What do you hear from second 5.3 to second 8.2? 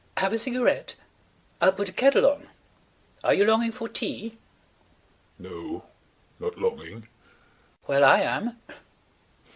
"No. Not longing." "Well,